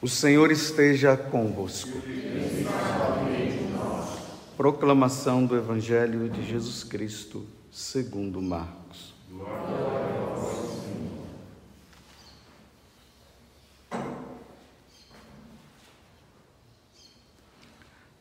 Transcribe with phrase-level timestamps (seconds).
[0.00, 2.00] O Senhor esteja convosco.
[4.56, 9.12] Proclamação do Evangelho de Jesus Cristo, segundo Marcos.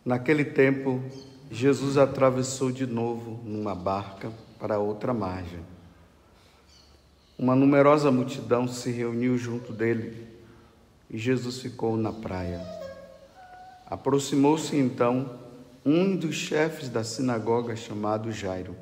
[0.04, 1.04] Naquele tempo,
[1.52, 5.60] Jesus atravessou de novo numa barca para outra margem.
[7.38, 10.27] Uma numerosa multidão se reuniu junto dele
[11.10, 12.62] e Jesus ficou na praia.
[13.86, 15.40] Aproximou-se então
[15.86, 18.76] um dos chefes da sinagoga chamado Jairo.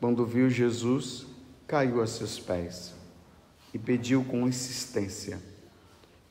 [0.00, 1.24] Quando viu Jesus,
[1.68, 2.92] caiu a seus pés
[3.72, 5.40] e pediu com insistência: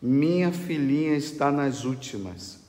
[0.01, 2.59] Minha filhinha está nas últimas.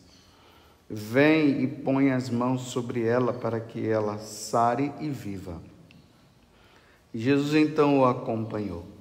[0.88, 5.60] Vem e põe as mãos sobre ela para que ela sare e viva.
[7.14, 8.91] Jesus então o acompanhou.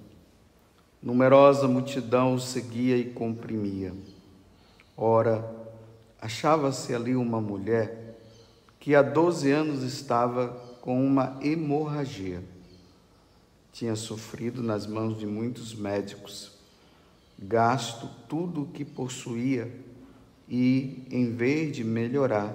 [1.02, 3.92] Numerosa multidão o seguia e comprimia.
[4.96, 5.44] Ora,
[6.22, 8.20] achava-se ali uma mulher
[8.80, 10.50] que há doze anos estava
[10.82, 12.44] com uma hemorragia.
[13.72, 16.52] Tinha sofrido nas mãos de muitos médicos,
[17.40, 19.72] gasto tudo o que possuía
[20.48, 22.54] e, em vez de melhorar,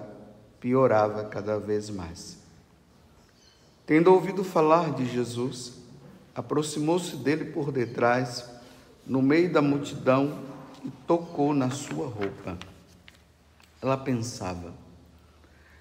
[0.61, 2.39] piorava cada vez mais.
[3.87, 5.75] Tendo ouvido falar de Jesus,
[6.37, 8.45] aproximou-se dele por detrás,
[9.07, 10.39] no meio da multidão,
[10.85, 12.59] e tocou na sua roupa.
[13.81, 14.75] Ela pensava: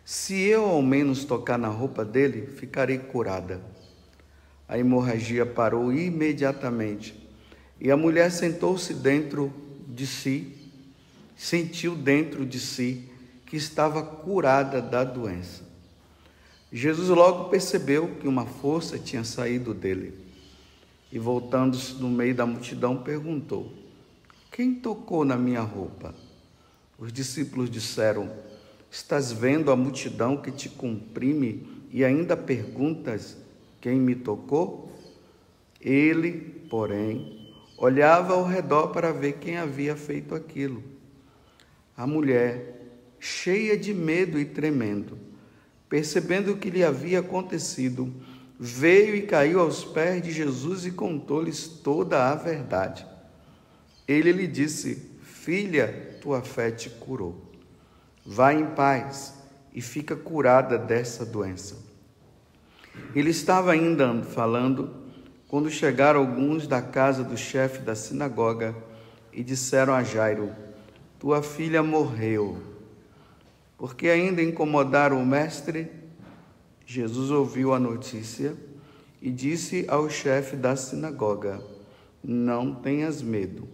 [0.06, 3.62] se eu ao menos tocar na roupa dele, ficarei curada.
[4.68, 7.14] A hemorragia parou imediatamente
[7.80, 9.54] e a mulher sentou-se dentro
[9.88, 10.72] de si,
[11.36, 13.08] sentiu dentro de si
[13.46, 15.64] que estava curada da doença.
[16.72, 20.25] Jesus logo percebeu que uma força tinha saído dele
[21.16, 23.72] e, voltando-se no meio da multidão, perguntou:
[24.52, 26.14] Quem tocou na minha roupa?
[27.00, 28.30] Os discípulos disseram:
[28.92, 33.38] Estás vendo a multidão que te comprime e ainda perguntas:
[33.80, 34.92] Quem me tocou?
[35.80, 36.34] Ele,
[36.70, 40.84] porém, olhava ao redor para ver quem havia feito aquilo.
[41.96, 42.90] A mulher,
[43.22, 45.18] cheia de medo e tremendo,
[45.88, 48.14] percebendo o que lhe havia acontecido,
[48.60, 53.06] veio e caiu aos pés de Jesus e contou-lhes toda a verdade.
[54.08, 57.52] Ele lhe disse: Filha, tua fé te curou.
[58.26, 59.34] Vá em paz
[59.74, 61.76] e fica curada dessa doença.
[63.14, 64.90] Ele estava ainda falando
[65.48, 68.76] quando chegaram alguns da casa do chefe da sinagoga
[69.32, 70.56] e disseram a Jairo:
[71.20, 72.62] Tua filha morreu.
[73.78, 76.05] Porque ainda incomodaram o mestre?
[76.86, 78.56] Jesus ouviu a notícia
[79.22, 81.60] e disse ao chefe da sinagoga:
[82.24, 83.68] Não tenhas medo,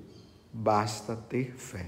[0.53, 1.87] basta ter fé.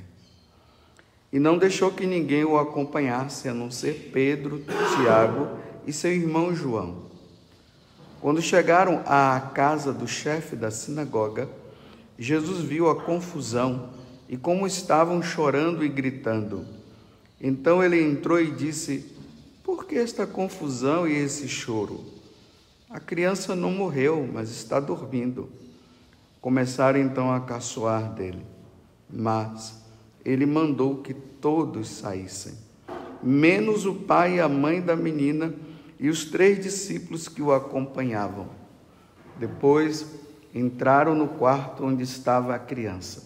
[1.31, 4.63] E não deixou que ninguém o acompanhasse, a não ser Pedro,
[4.95, 5.57] Tiago
[5.87, 7.03] e seu irmão João.
[8.21, 11.49] Quando chegaram à casa do chefe da sinagoga,
[12.19, 13.89] Jesus viu a confusão
[14.29, 16.65] e como estavam chorando e gritando.
[17.41, 19.12] Então ele entrou e disse:
[19.75, 21.99] por que esta confusão e esse choro?
[22.87, 25.49] A criança não morreu, mas está dormindo.
[26.39, 28.45] Começaram então a caçoar dele,
[29.09, 29.83] mas
[30.23, 32.53] ele mandou que todos saíssem,
[33.23, 35.55] menos o pai e a mãe da menina
[35.99, 38.49] e os três discípulos que o acompanhavam.
[39.39, 40.05] Depois
[40.53, 43.23] entraram no quarto onde estava a criança.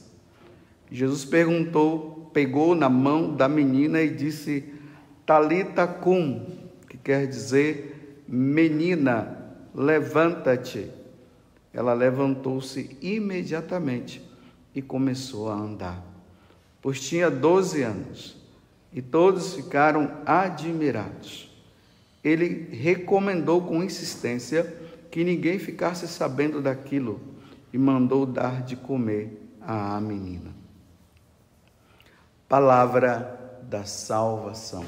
[0.89, 4.76] Jesus perguntou, pegou na mão da menina e disse:
[5.27, 6.45] Talita cum,
[6.87, 9.37] que quer dizer menina,
[9.75, 10.89] levanta-te.
[11.73, 14.25] Ela levantou-se imediatamente
[14.73, 16.01] e começou a andar,
[16.81, 18.37] pois tinha doze anos,
[18.93, 21.53] e todos ficaram admirados.
[22.23, 24.63] Ele recomendou com insistência
[25.11, 27.19] que ninguém ficasse sabendo daquilo
[27.73, 30.55] e mandou dar de comer à menina.
[32.47, 33.36] Palavra
[33.67, 34.85] da salvação.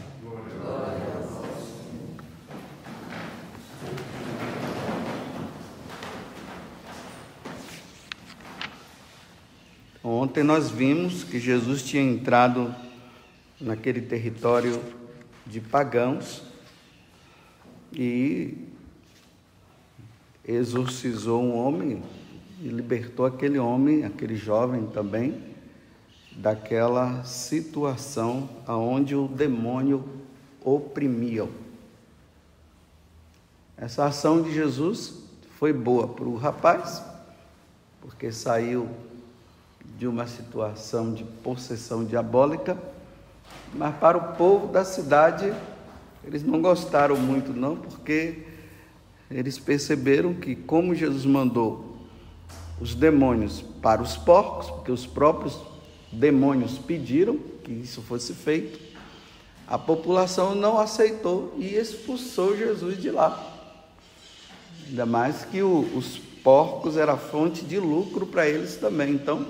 [10.01, 12.73] Ontem nós vimos que Jesus tinha entrado
[13.59, 14.81] naquele território
[15.45, 16.41] de pagãos
[17.91, 18.57] e
[20.47, 22.01] exorcizou um homem
[22.61, 25.48] e libertou aquele homem, aquele jovem também,
[26.39, 30.07] daquela situação aonde o demônio
[30.63, 31.45] oprimia.
[33.77, 35.15] Essa ação de Jesus
[35.57, 37.03] foi boa para o rapaz,
[37.99, 38.87] porque saiu
[39.97, 42.77] de uma situação de possessão diabólica,
[43.73, 45.53] mas para o povo da cidade
[46.23, 48.45] eles não gostaram muito não, porque
[49.29, 51.97] eles perceberam que como Jesus mandou
[52.79, 55.68] os demônios para os porcos, porque os próprios
[56.11, 58.79] demônios pediram que isso fosse feito,
[59.67, 63.55] a população não aceitou e expulsou Jesus de lá.
[64.87, 69.13] Ainda mais que o, os porcos era fonte de lucro para eles também.
[69.13, 69.45] Então,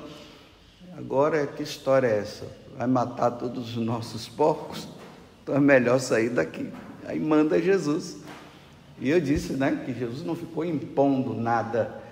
[0.97, 2.45] agora que história é essa?
[2.77, 4.87] Vai matar todos os nossos porcos?
[5.41, 6.69] Então é melhor sair daqui.
[7.05, 8.17] Aí manda Jesus.
[8.99, 12.03] E eu disse, né, que Jesus não ficou impondo nada,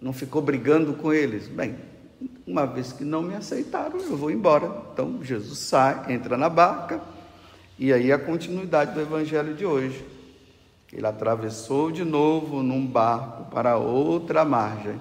[0.00, 1.48] não ficou brigando com eles.
[1.48, 1.76] Bem,
[2.46, 4.70] uma vez que não me aceitaram, eu vou embora.
[4.92, 7.00] Então Jesus sai, entra na barca,
[7.78, 10.04] e aí a continuidade do evangelho de hoje.
[10.92, 15.00] Ele atravessou de novo num barco para outra margem.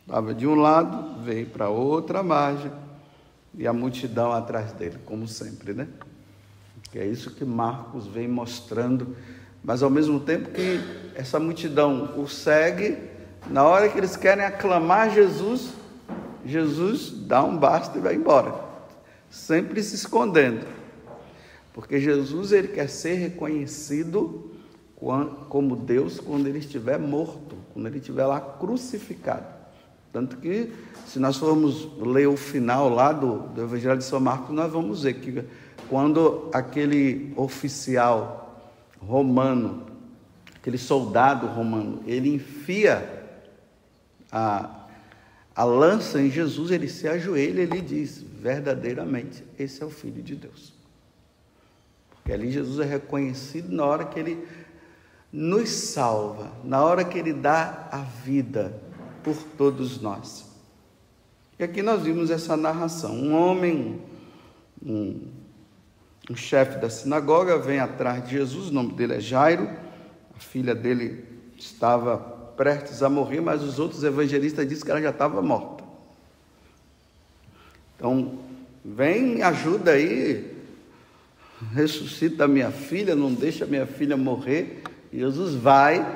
[0.00, 2.72] Estava de um lado, veio para outra margem
[3.54, 5.88] e a multidão atrás dele, como sempre, né?
[6.90, 9.16] Que é isso que Marcos vem mostrando,
[9.62, 10.80] mas ao mesmo tempo que
[11.14, 12.98] essa multidão o segue,
[13.48, 15.72] na hora que eles querem aclamar Jesus,
[16.44, 18.54] Jesus dá um basta e vai embora,
[19.28, 20.66] sempre se escondendo,
[21.72, 24.50] porque Jesus ele quer ser reconhecido
[25.48, 29.46] como Deus quando ele estiver morto, quando ele estiver lá crucificado.
[30.12, 30.72] Tanto que,
[31.06, 35.04] se nós formos ler o final lá do, do Evangelho de São Marcos, nós vamos
[35.04, 35.44] ver que
[35.88, 38.60] quando aquele oficial
[39.00, 39.86] romano,
[40.56, 43.28] aquele soldado romano, ele enfia
[44.30, 44.79] a,
[45.60, 50.22] a lança em Jesus, ele se ajoelha e ele diz: verdadeiramente, esse é o Filho
[50.22, 50.72] de Deus.
[52.08, 54.48] Porque ali Jesus é reconhecido na hora que ele
[55.30, 58.74] nos salva, na hora que Ele dá a vida
[59.22, 60.46] por todos nós.
[61.58, 64.00] E aqui nós vimos essa narração: um homem,
[64.82, 65.28] um,
[66.30, 69.68] um chefe da sinagoga, vem atrás de Jesus, o nome dele é Jairo,
[70.34, 71.22] a filha dele
[71.58, 72.29] estava
[72.60, 75.82] prestes a morrer, mas os outros evangelistas dizem que ela já estava morta.
[77.96, 78.38] Então,
[78.84, 80.58] vem, ajuda aí,
[81.72, 84.82] ressuscita a minha filha, não deixa a minha filha morrer.
[85.10, 86.06] Jesus vai,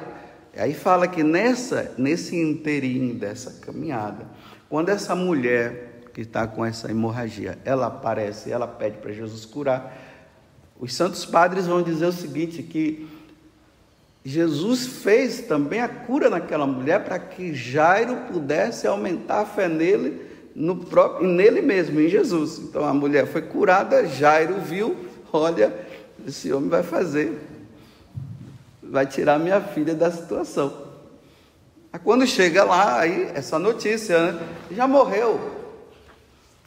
[0.55, 4.26] aí fala que nessa, nesse inteirinho dessa caminhada,
[4.69, 9.96] quando essa mulher que está com essa hemorragia, ela aparece, ela pede para Jesus curar,
[10.79, 13.08] os santos padres vão dizer o seguinte, que
[14.25, 20.23] Jesus fez também a cura naquela mulher para que Jairo pudesse aumentar a fé nele,
[20.55, 22.59] no próprio, nele mesmo, em Jesus.
[22.59, 24.97] Então a mulher foi curada, Jairo viu,
[25.32, 25.75] olha,
[26.26, 27.38] esse homem vai fazer
[28.94, 30.73] vai tirar minha filha da situação.
[31.93, 34.49] Aí quando chega lá, aí essa notícia, né?
[34.70, 35.53] Já morreu.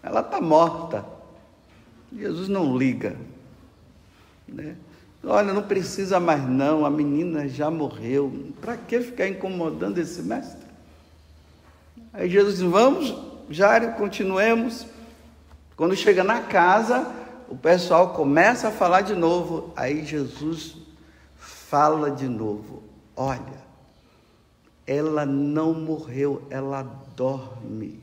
[0.03, 1.05] Ela está morta.
[2.13, 3.15] Jesus não liga.
[4.45, 4.75] Né?
[5.23, 8.51] Olha, não precisa mais não, a menina já morreu.
[8.61, 10.67] Para que ficar incomodando esse mestre?
[12.13, 13.15] Aí Jesus diz, vamos,
[13.49, 14.85] Jário, continuemos.
[15.75, 17.11] Quando chega na casa,
[17.49, 19.71] o pessoal começa a falar de novo.
[19.75, 20.75] Aí Jesus
[21.37, 22.83] fala de novo:
[23.15, 23.61] olha,
[24.85, 26.83] ela não morreu, ela
[27.15, 27.99] dorme.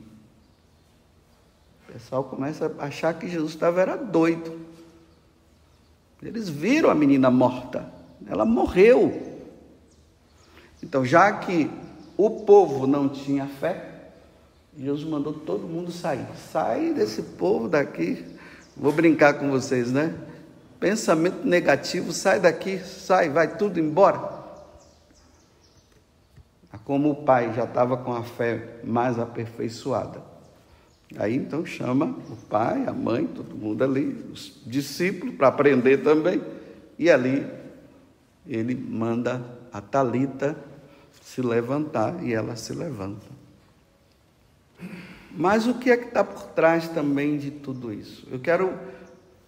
[1.87, 4.64] O pessoal começa a achar que Jesus estava era doido.
[6.25, 7.87] Eles viram a menina morta,
[8.27, 9.37] ela morreu.
[10.81, 11.69] Então, já que
[12.17, 14.09] o povo não tinha fé,
[14.75, 16.25] Jesus mandou todo mundo sair.
[16.51, 18.25] Sai desse povo daqui.
[18.75, 20.15] Vou brincar com vocês, né?
[20.79, 24.33] Pensamento negativo, sai daqui, sai, vai tudo embora.
[26.83, 30.34] Como o pai já estava com a fé mais aperfeiçoada.
[31.17, 36.41] Aí então chama o pai, a mãe, todo mundo ali, os discípulos para aprender também.
[36.99, 37.45] E ali
[38.47, 40.55] ele manda a Talita
[41.21, 43.25] se levantar e ela se levanta.
[45.31, 48.27] Mas o que é que está por trás também de tudo isso?
[48.31, 48.73] Eu quero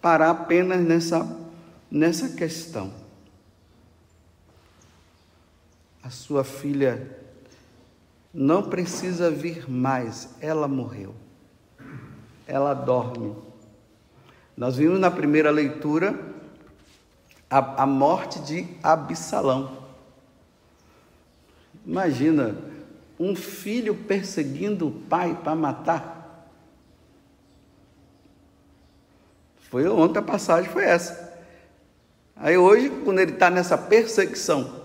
[0.01, 1.37] parar apenas nessa,
[1.89, 2.91] nessa questão.
[6.03, 7.17] A sua filha
[8.33, 11.13] não precisa vir mais, ela morreu.
[12.47, 13.35] Ela dorme.
[14.55, 16.17] Nós vimos na primeira leitura
[17.49, 19.85] a, a morte de Absalão.
[21.85, 22.55] Imagina
[23.19, 26.47] um filho perseguindo o pai para matar.
[29.69, 31.27] Foi ontem a passagem foi essa.
[32.35, 34.81] Aí hoje, quando ele está nessa perseguição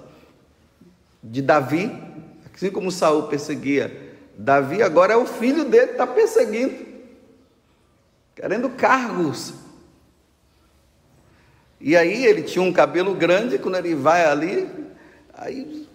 [1.22, 1.90] de Davi,
[2.52, 6.91] assim como Saul perseguia Davi agora é o filho dele que está perseguindo,
[8.42, 9.54] querendo cargos.
[11.80, 14.68] E aí ele tinha um cabelo grande, quando ele vai ali,
[15.32, 15.86] aí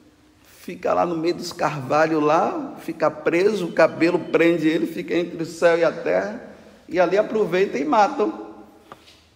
[0.61, 5.43] fica lá no meio dos carvalhos lá, fica preso, o cabelo prende ele, fica entre
[5.43, 6.41] o céu e a terra,
[6.87, 8.47] e ali aproveita e matam.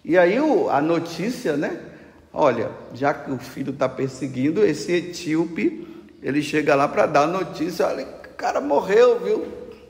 [0.06, 0.38] E aí
[0.70, 1.82] a notícia, né?
[2.32, 5.86] Olha, já que o filho está perseguindo, esse etíope,
[6.24, 9.46] ele chega lá para dar notícia, olha, o cara morreu, viu?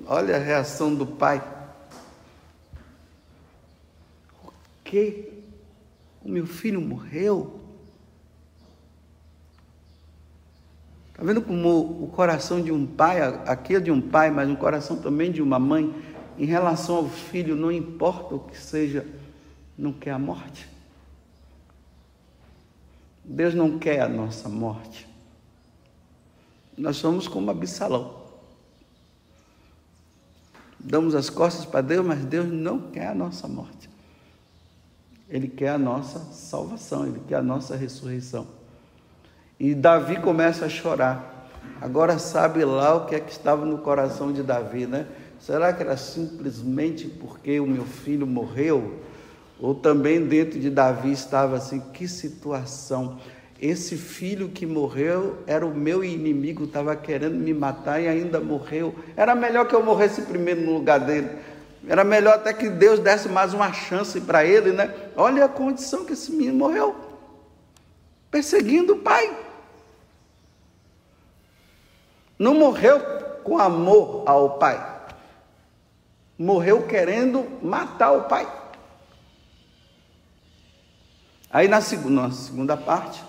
[0.08, 1.40] Olha a reação do pai.
[4.81, 4.81] O
[6.24, 7.60] O meu filho morreu?
[11.12, 14.56] Está vendo como o coração de um pai, aqui é de um pai, mas um
[14.56, 15.94] coração também de uma mãe,
[16.38, 19.06] em relação ao filho, não importa o que seja,
[19.78, 20.68] não quer a morte?
[23.24, 25.08] Deus não quer a nossa morte.
[26.76, 28.20] Nós somos como Absalão.
[30.80, 33.91] Damos as costas para Deus, mas Deus não quer a nossa morte.
[35.32, 38.46] Ele quer a nossa salvação, ele quer a nossa ressurreição.
[39.58, 41.50] E Davi começa a chorar.
[41.80, 45.08] Agora sabe lá o que é que estava no coração de Davi, né?
[45.40, 49.00] Será que era simplesmente porque o meu filho morreu?
[49.60, 53.18] Ou também dentro de Davi estava assim: que situação!
[53.62, 58.96] Esse filho que morreu era o meu inimigo, estava querendo me matar e ainda morreu.
[59.16, 61.30] Era melhor que eu morresse primeiro no lugar dele.
[61.88, 64.94] Era melhor até que Deus desse mais uma chance para ele, né?
[65.16, 67.12] Olha a condição que esse menino morreu
[68.32, 69.38] perseguindo o pai.
[72.40, 73.00] Não morreu
[73.44, 74.90] com amor ao pai.
[76.40, 78.50] Morreu querendo matar o pai.
[81.52, 83.22] Aí na segunda, na segunda parte,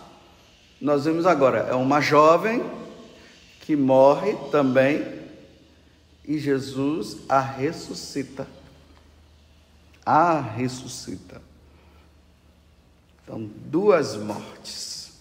[0.81, 2.65] nós vemos agora, é uma jovem
[3.61, 5.22] que morre também
[6.27, 8.47] e Jesus a ressuscita.
[10.05, 11.41] A ressuscita.
[13.23, 15.21] Então, duas mortes.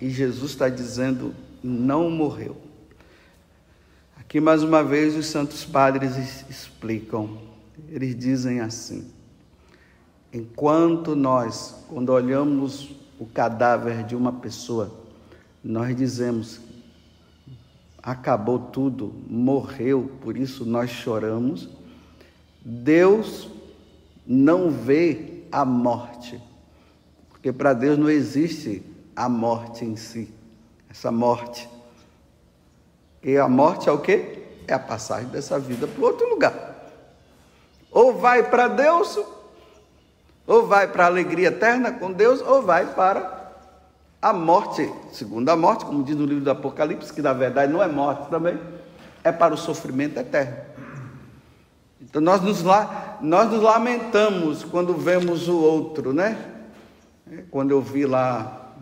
[0.00, 2.56] E Jesus está dizendo: não morreu.
[4.16, 6.16] Aqui mais uma vez os santos padres
[6.48, 7.38] explicam.
[7.88, 9.10] Eles dizem assim:
[10.32, 14.94] enquanto nós, quando olhamos o cadáver de uma pessoa,
[15.62, 16.60] nós dizemos
[18.02, 21.68] acabou tudo, morreu, por isso nós choramos.
[22.62, 23.48] Deus
[24.26, 26.40] não vê a morte,
[27.28, 28.82] porque para Deus não existe
[29.14, 30.32] a morte em si,
[30.88, 31.68] essa morte.
[33.22, 34.44] E a morte é o quê?
[34.66, 36.70] É a passagem dessa vida para outro lugar.
[37.90, 39.18] Ou vai para Deus,
[40.46, 43.39] ou vai para a alegria eterna com Deus, ou vai para
[44.22, 47.88] a morte, segunda morte, como diz no livro do Apocalipse, que na verdade não é
[47.88, 48.58] morte também,
[49.24, 50.56] é para o sofrimento eterno.
[52.00, 52.62] Então nós nos,
[53.20, 56.36] nós nos lamentamos quando vemos o outro, né?
[57.50, 58.72] Quando eu vi lá,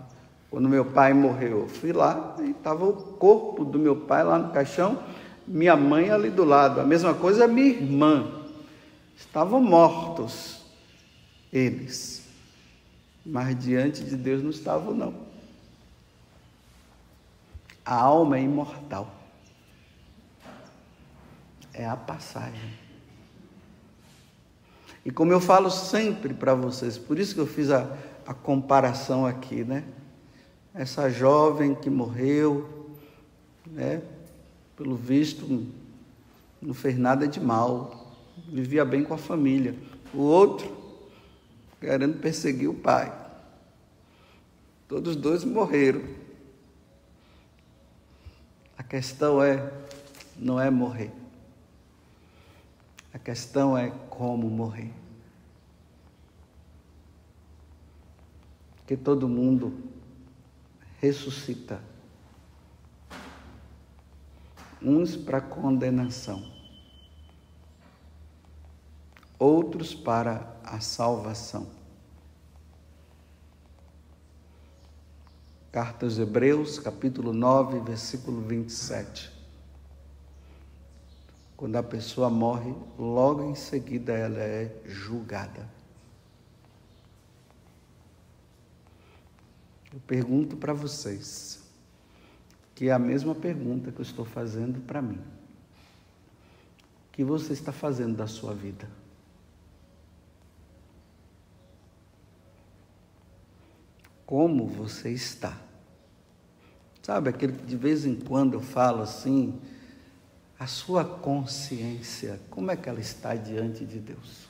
[0.50, 4.38] quando meu pai morreu, eu fui lá e estava o corpo do meu pai lá
[4.38, 4.98] no caixão,
[5.46, 6.80] minha mãe ali do lado.
[6.80, 8.32] A mesma coisa a minha irmã.
[9.16, 10.62] Estavam mortos
[11.52, 12.24] eles.
[13.26, 15.27] Mas diante de Deus não estavam, não.
[17.88, 19.10] A alma é imortal.
[21.72, 22.70] É a passagem.
[25.06, 29.24] E como eu falo sempre para vocês, por isso que eu fiz a, a comparação
[29.24, 29.84] aqui, né?
[30.74, 32.92] Essa jovem que morreu,
[33.66, 34.02] né?
[34.76, 35.66] Pelo visto,
[36.60, 38.14] não fez nada de mal,
[38.52, 39.74] vivia bem com a família.
[40.12, 40.70] O outro,
[41.80, 43.10] querendo perseguir o pai.
[44.86, 46.27] Todos dois morreram.
[48.88, 49.70] A questão é,
[50.34, 51.12] não é morrer.
[53.12, 54.90] A questão é como morrer.
[58.86, 59.78] Que todo mundo
[61.02, 61.82] ressuscita.
[64.80, 66.50] Uns para condenação,
[69.38, 71.77] outros para a salvação.
[75.70, 79.30] Carta aos Hebreus, capítulo 9, versículo 27.
[81.58, 85.68] Quando a pessoa morre, logo em seguida ela é julgada.
[89.92, 91.62] Eu pergunto para vocês,
[92.74, 95.20] que é a mesma pergunta que eu estou fazendo para mim.
[97.08, 98.88] O que você está fazendo da sua vida?
[104.28, 105.58] Como você está.
[107.02, 109.58] Sabe aquele que de vez em quando eu falo assim,
[110.60, 114.48] A sua consciência, como é que ela está diante de Deus?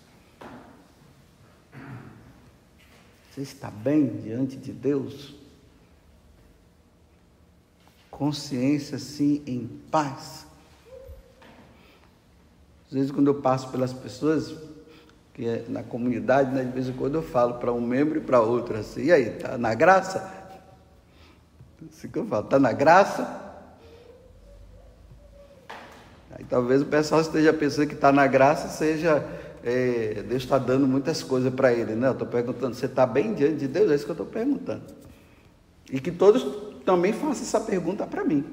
[3.30, 5.34] Você está bem diante de Deus?
[8.10, 10.44] Consciência, sim, em paz.
[12.86, 14.50] Às vezes, quando eu passo pelas pessoas,
[15.38, 18.20] que é na comunidade, né, de vez em quando eu falo para um membro e
[18.20, 20.28] para outro assim, e aí, tá na graça?
[21.88, 23.40] Assim que eu falo, tá na graça?
[26.32, 29.24] Aí talvez o pessoal esteja pensando que está na graça seja
[29.62, 32.08] é, Deus está dando muitas coisas para ele, né?
[32.08, 33.92] Eu estou perguntando, você está bem diante de Deus?
[33.92, 34.82] É isso que eu estou perguntando.
[35.88, 36.44] E que todos
[36.84, 38.44] também façam essa pergunta para mim.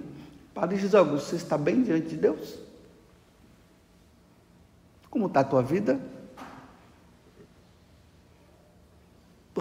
[0.54, 2.60] Padre Jesus Augusto, você está bem diante de Deus?
[5.10, 6.00] Como está a tua vida?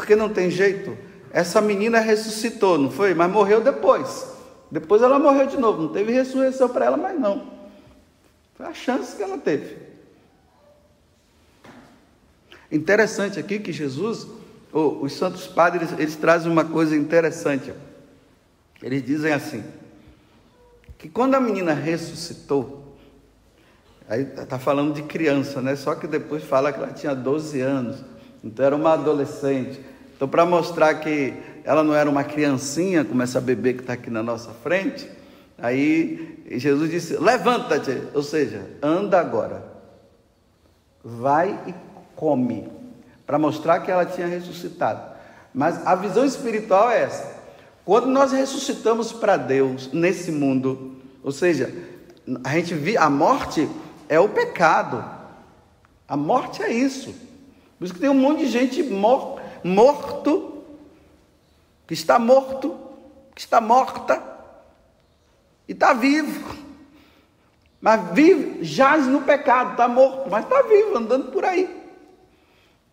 [0.04, 0.98] Porque não tem jeito.
[1.32, 3.14] Essa menina ressuscitou, não foi?
[3.14, 4.26] Mas morreu depois.
[4.70, 5.80] Depois ela morreu de novo.
[5.80, 7.50] Não teve ressurreição para ela, mas não.
[8.54, 9.78] Foi a chance que ela teve.
[12.70, 14.26] Interessante aqui que Jesus,
[14.70, 17.72] oh, os santos padres, eles trazem uma coisa interessante.
[18.82, 19.64] Eles dizem assim:
[20.98, 22.94] que quando a menina ressuscitou,
[24.06, 25.74] aí está falando de criança, né?
[25.74, 28.04] Só que depois fala que ela tinha 12 anos,
[28.44, 29.93] então era uma adolescente.
[30.16, 34.10] Então, para mostrar que ela não era uma criancinha, como essa bebê que está aqui
[34.10, 35.08] na nossa frente,
[35.58, 39.64] aí Jesus disse: Levanta-te, ou seja, anda agora,
[41.02, 41.74] vai e
[42.14, 42.68] come,
[43.26, 45.14] para mostrar que ela tinha ressuscitado.
[45.52, 47.34] Mas a visão espiritual é essa.
[47.84, 51.72] Quando nós ressuscitamos para Deus nesse mundo, ou seja,
[52.42, 53.68] a gente vê a morte
[54.08, 55.04] é o pecado.
[56.06, 57.14] A morte é isso.
[57.78, 59.33] Por isso que tem um monte de gente mor
[59.64, 60.62] morto,
[61.86, 62.78] que está morto,
[63.34, 64.22] que está morta
[65.66, 66.54] e está vivo.
[67.80, 71.82] Mas vive, jaz no pecado, está morto, mas está vivo, andando por aí.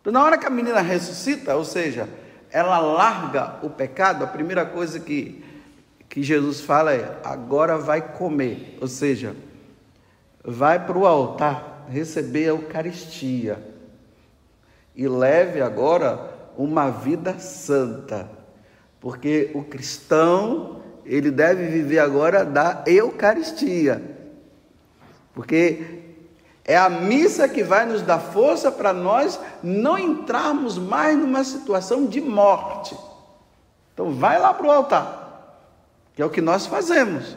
[0.00, 2.08] Então, na hora que a menina ressuscita, ou seja,
[2.50, 5.44] ela larga o pecado, a primeira coisa que,
[6.08, 9.34] que Jesus fala é: agora vai comer, ou seja,
[10.44, 13.62] vai para o altar receber a Eucaristia
[14.94, 18.30] e leve agora uma vida santa,
[19.00, 24.02] porque o cristão ele deve viver agora da Eucaristia,
[25.34, 26.02] porque
[26.64, 32.06] é a missa que vai nos dar força para nós não entrarmos mais numa situação
[32.06, 32.96] de morte.
[33.92, 35.58] Então, vai lá para o altar,
[36.14, 37.36] que é o que nós fazemos.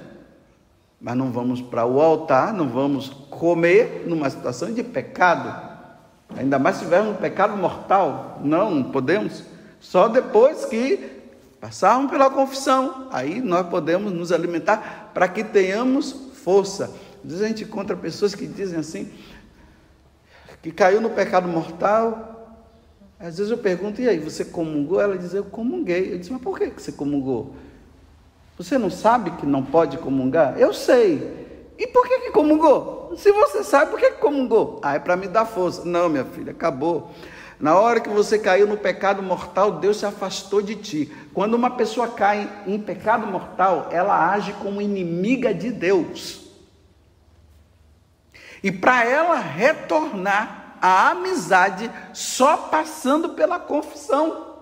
[1.01, 5.64] Mas não vamos para o altar, não vamos comer numa situação de pecado.
[6.36, 8.40] Ainda mais se tivermos um pecado mortal.
[8.44, 9.44] Não, podemos.
[9.80, 11.12] Só depois que
[11.60, 16.86] passarmos pela confissão, aí nós podemos nos alimentar para que tenhamos força.
[17.24, 19.12] Às vezes a gente encontra pessoas que dizem assim,
[20.62, 22.60] que caiu no pecado mortal.
[23.20, 25.00] Às vezes eu pergunto, e aí, você comungou?
[25.00, 26.14] Ela diz, eu comunguei.
[26.14, 27.56] Eu disse, mas por que você comungou?
[28.58, 30.58] Você não sabe que não pode comungar?
[30.58, 31.44] Eu sei.
[31.78, 33.14] E por que, que comungou?
[33.18, 34.80] Se você sabe, por que, que comungou?
[34.82, 35.84] Ah, é para me dar força.
[35.84, 37.12] Não, minha filha, acabou.
[37.60, 41.12] Na hora que você caiu no pecado mortal, Deus se afastou de ti.
[41.34, 46.46] Quando uma pessoa cai em pecado mortal, ela age como inimiga de Deus.
[48.62, 54.56] E para ela retornar à amizade só passando pela confissão.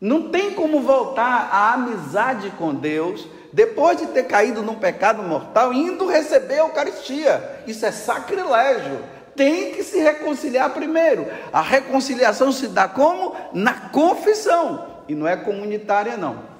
[0.00, 5.72] Não tem como voltar à amizade com Deus depois de ter caído num pecado mortal,
[5.72, 7.62] indo receber a Eucaristia.
[7.66, 9.00] Isso é sacrilégio.
[9.34, 11.26] Tem que se reconciliar primeiro.
[11.52, 13.34] A reconciliação se dá como?
[13.52, 14.86] Na confissão.
[15.08, 16.58] E não é comunitária, não.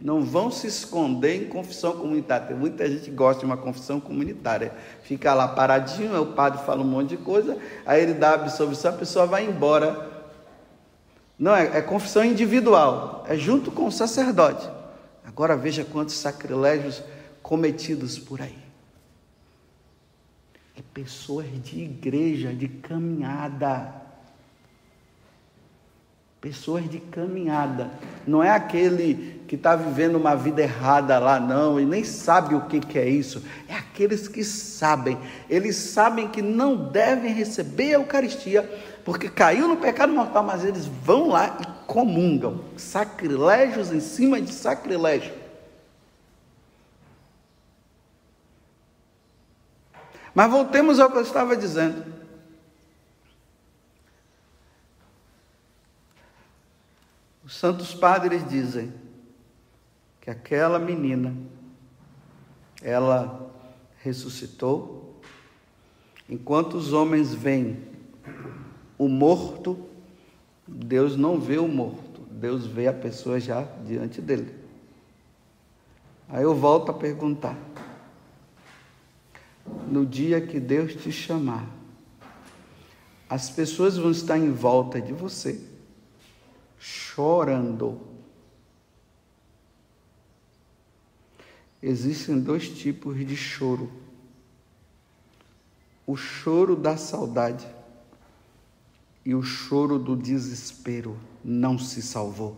[0.00, 2.46] Não vão se esconder em confissão comunitária.
[2.46, 4.72] Tem muita gente que gosta de uma confissão comunitária.
[5.02, 8.92] Fica lá paradinho, o padre fala um monte de coisa, aí ele dá a absolvição,
[8.92, 10.08] a pessoa vai embora.
[11.36, 14.77] Não, é, é confissão individual, é junto com o sacerdote.
[15.38, 17.00] Agora veja quantos sacrilégios
[17.40, 18.58] cometidos por aí.
[20.76, 24.08] É pessoas de igreja, de caminhada
[26.40, 27.90] Pessoas de caminhada.
[28.24, 32.60] Não é aquele que está vivendo uma vida errada lá, não, e nem sabe o
[32.66, 33.42] que, que é isso.
[33.68, 35.18] É aqueles que sabem.
[35.50, 38.62] Eles sabem que não devem receber a Eucaristia,
[39.04, 42.62] porque caiu no pecado mortal, mas eles vão lá e comungam.
[42.76, 45.34] Sacrilégios em cima de sacrilégio.
[50.34, 52.04] Mas voltemos ao que eu estava dizendo.
[57.42, 58.92] Os santos padres dizem
[60.20, 61.34] que aquela menina
[62.82, 63.50] ela
[64.02, 65.18] ressuscitou.
[66.28, 67.82] Enquanto os homens veem
[68.98, 69.87] o morto,
[70.68, 74.54] Deus não vê o morto, Deus vê a pessoa já diante dele.
[76.28, 77.56] Aí eu volto a perguntar:
[79.86, 81.66] no dia que Deus te chamar,
[83.30, 85.58] as pessoas vão estar em volta de você,
[86.78, 87.98] chorando.
[91.82, 93.90] Existem dois tipos de choro:
[96.06, 97.77] o choro da saudade
[99.28, 101.18] e o choro do desespero.
[101.44, 102.56] Não se salvou.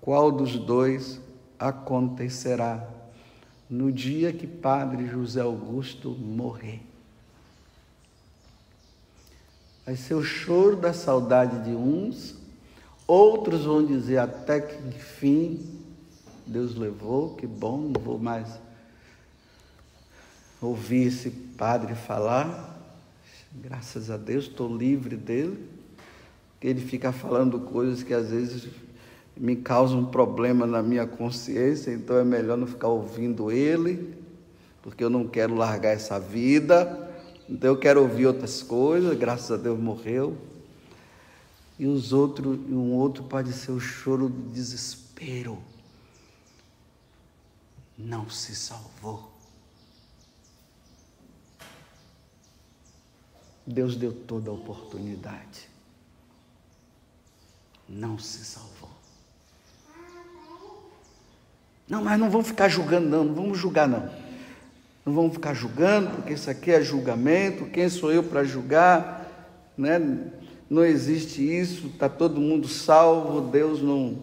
[0.00, 1.20] Qual dos dois
[1.58, 2.88] acontecerá
[3.68, 6.80] no dia que Padre José Augusto morrer?
[9.84, 12.36] Vai ser o choro da saudade de uns,
[13.06, 15.78] outros vão dizer até que enfim
[16.46, 18.66] Deus levou, que bom, não vou mais
[20.60, 22.76] ouvir esse padre falar.
[23.52, 25.68] Graças a Deus, estou livre dele.
[26.60, 28.68] Ele fica falando coisas que às vezes
[29.36, 34.16] me causa um problema na minha consciência, então é melhor não ficar ouvindo ele,
[34.82, 37.08] porque eu não quero largar essa vida.
[37.48, 40.36] Então eu quero ouvir outras coisas, graças a Deus morreu.
[41.78, 45.58] E os outros, um outro pode ser o choro do desespero.
[47.96, 49.37] Não se salvou.
[53.68, 55.68] Deus deu toda a oportunidade.
[57.86, 58.88] Não se salvou.
[61.86, 64.10] Não, mas não vamos ficar julgando, não, não vamos julgar, não.
[65.04, 69.26] Não vamos ficar julgando, porque isso aqui é julgamento, quem sou eu para julgar?
[69.76, 70.00] Né?
[70.70, 74.18] Não existe isso, está todo mundo salvo, Deus não,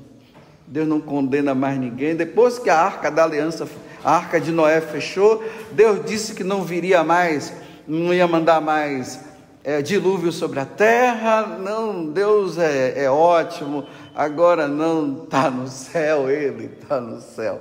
[0.65, 2.15] Deus não condena mais ninguém.
[2.15, 3.67] Depois que a arca da aliança,
[4.03, 7.53] a arca de Noé fechou, Deus disse que não viria mais,
[7.87, 9.24] não ia mandar mais
[9.65, 11.57] é, dilúvio sobre a terra.
[11.57, 17.59] Não, Deus é, é ótimo, agora não está no céu, Ele está no céu.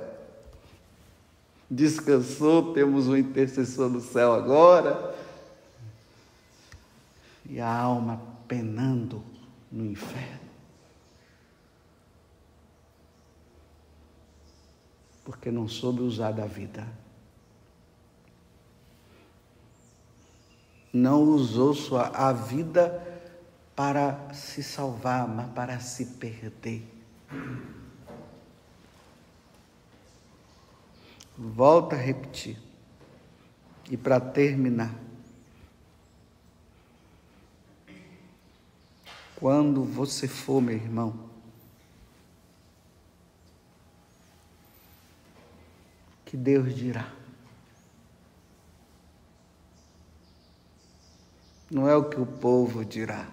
[1.67, 5.15] Descansou, temos um intercessor no céu agora.
[7.49, 9.23] E a alma penando
[9.71, 10.45] no inferno.
[15.23, 16.87] Porque não soube usar da vida.
[20.95, 23.05] Não usou sua, a vida
[23.75, 26.89] para se salvar, mas para se perder.
[31.37, 32.57] Volta a repetir.
[33.91, 34.95] E para terminar,
[39.35, 41.29] quando você for, meu irmão,
[46.23, 47.24] que Deus dirá.
[51.69, 53.25] Não é o que o povo dirá.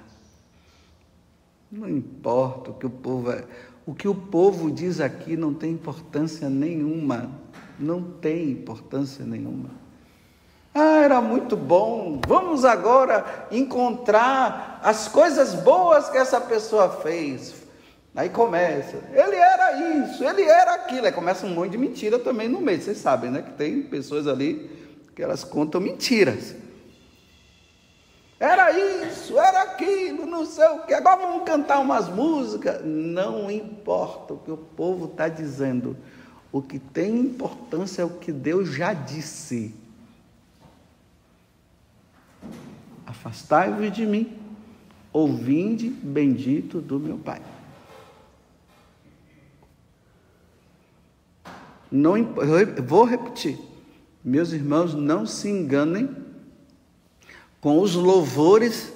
[1.70, 3.44] Não importa o que o povo é.
[3.86, 7.30] O que o povo diz aqui não tem importância nenhuma.
[7.78, 9.70] Não tem importância nenhuma.
[10.74, 12.20] Ah, era muito bom.
[12.26, 17.54] Vamos agora encontrar as coisas boas que essa pessoa fez.
[18.14, 18.98] Aí começa.
[19.12, 21.06] Ele era isso, ele era aquilo.
[21.06, 22.80] Aí começa um monte de mentira também no meio.
[22.80, 23.42] Vocês sabem, né?
[23.42, 24.70] Que tem pessoas ali
[25.14, 26.54] que elas contam mentiras.
[28.42, 30.92] Era isso, era aquilo, não sei o que.
[30.92, 32.84] Agora vamos cantar umas músicas.
[32.84, 35.96] Não importa o que o povo está dizendo.
[36.50, 39.72] O que tem importância é o que Deus já disse.
[43.06, 44.36] Afastai-vos de mim,
[45.12, 47.40] ouvinde bendito do meu Pai.
[51.88, 52.14] Não,
[52.84, 53.56] vou repetir.
[54.24, 56.21] Meus irmãos, não se enganem
[57.62, 58.92] com os louvores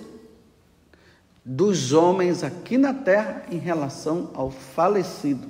[1.45, 5.49] dos homens aqui na terra em relação ao falecido.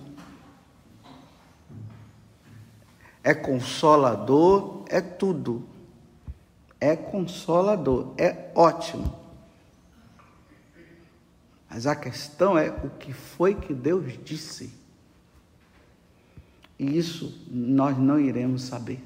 [3.24, 5.66] É consolador, é tudo.
[6.78, 9.18] É consolador, é ótimo.
[11.70, 14.72] Mas a questão é o que foi que Deus disse.
[16.78, 19.02] E isso nós não iremos saber.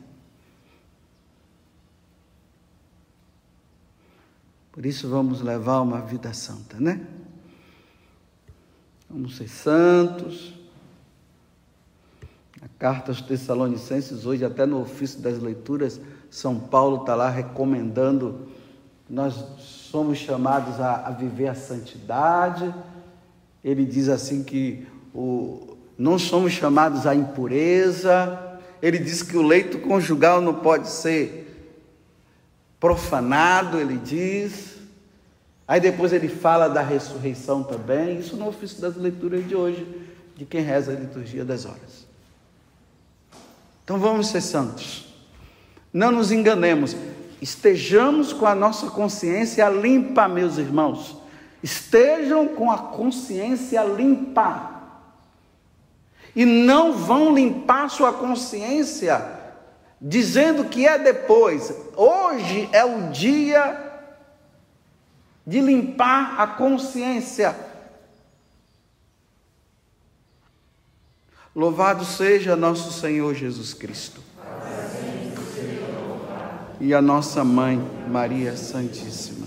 [4.72, 7.00] Por isso vamos levar uma vida santa, né?
[9.08, 10.54] Vamos ser santos.
[12.62, 18.46] A carta aos Tessalonicenses, hoje, até no ofício das leituras, São Paulo está lá recomendando.
[19.08, 22.72] Nós somos chamados a, a viver a santidade,
[23.64, 29.80] ele diz assim que o, não somos chamados à impureza, ele diz que o leito
[29.80, 31.39] conjugal não pode ser
[32.80, 34.76] profanado, ele diz.
[35.68, 39.86] Aí depois ele fala da ressurreição também, isso no ofício das leituras de hoje,
[40.34, 42.08] de quem reza a liturgia das horas.
[43.84, 45.14] Então vamos ser santos.
[45.92, 46.96] Não nos enganemos,
[47.40, 51.16] estejamos com a nossa consciência limpa, meus irmãos.
[51.62, 54.80] Estejam com a consciência limpa.
[56.34, 59.39] E não vão limpar sua consciência
[60.00, 61.72] dizendo que é depois.
[61.96, 63.90] Hoje é o dia
[65.46, 67.54] de limpar a consciência.
[71.54, 74.22] Louvado seja nosso Senhor Jesus Cristo.
[76.80, 79.39] E a nossa mãe, Maria Santíssima.